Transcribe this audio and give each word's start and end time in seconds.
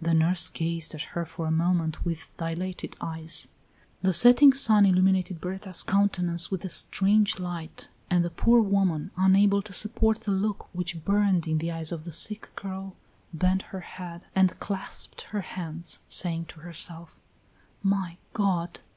The 0.00 0.14
nurse 0.14 0.48
gazed 0.48 0.94
at 0.94 1.02
her 1.02 1.24
for 1.24 1.48
a 1.48 1.50
moment 1.50 2.04
with 2.04 2.30
dilated 2.36 2.96
eyes; 3.00 3.48
the 4.02 4.12
setting 4.12 4.52
sun 4.52 4.86
illumined 4.86 5.40
Berta's 5.40 5.82
countenance 5.82 6.48
with 6.48 6.64
a 6.64 6.68
strange 6.68 7.40
light, 7.40 7.88
and 8.08 8.24
the 8.24 8.30
poor 8.30 8.62
woman, 8.62 9.10
unable 9.16 9.62
to 9.62 9.72
support 9.72 10.20
the 10.20 10.30
look 10.30 10.72
which 10.72 11.04
burned 11.04 11.48
in 11.48 11.58
the 11.58 11.72
eyes 11.72 11.90
of 11.90 12.04
the 12.04 12.12
sick 12.12 12.50
girl, 12.54 12.94
bent 13.32 13.62
her 13.74 13.80
head 13.80 14.20
and 14.32 14.60
clasped 14.60 15.22
her 15.32 15.40
hands, 15.40 15.98
saying 16.06 16.44
to 16.50 16.60
herself: 16.60 17.18
"My 17.82 18.18
God! 18.32 18.78